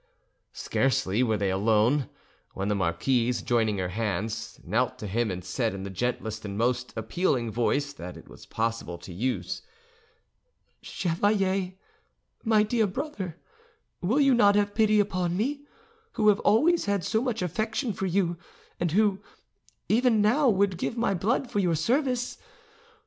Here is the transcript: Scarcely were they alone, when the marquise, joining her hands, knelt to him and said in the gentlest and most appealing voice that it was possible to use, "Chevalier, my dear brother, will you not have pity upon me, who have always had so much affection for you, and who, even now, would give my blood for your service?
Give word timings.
Scarcely 0.53 1.21
were 1.21 1.37
they 1.37 1.51
alone, 1.51 2.09
when 2.55 2.69
the 2.69 2.73
marquise, 2.73 3.43
joining 3.43 3.77
her 3.77 3.89
hands, 3.89 4.59
knelt 4.63 4.97
to 4.97 5.05
him 5.05 5.29
and 5.29 5.45
said 5.45 5.75
in 5.75 5.83
the 5.83 5.91
gentlest 5.91 6.43
and 6.43 6.57
most 6.57 6.91
appealing 6.95 7.51
voice 7.51 7.93
that 7.93 8.17
it 8.17 8.27
was 8.27 8.47
possible 8.47 8.97
to 8.97 9.13
use, 9.13 9.61
"Chevalier, 10.81 11.73
my 12.43 12.63
dear 12.63 12.87
brother, 12.87 13.37
will 14.01 14.19
you 14.19 14.33
not 14.33 14.55
have 14.55 14.73
pity 14.73 14.99
upon 14.99 15.37
me, 15.37 15.67
who 16.13 16.29
have 16.29 16.39
always 16.39 16.85
had 16.85 17.03
so 17.05 17.21
much 17.21 17.43
affection 17.43 17.93
for 17.93 18.07
you, 18.07 18.37
and 18.79 18.93
who, 18.93 19.19
even 19.87 20.19
now, 20.19 20.49
would 20.49 20.79
give 20.79 20.97
my 20.97 21.13
blood 21.13 21.51
for 21.51 21.59
your 21.59 21.75
service? 21.75 22.39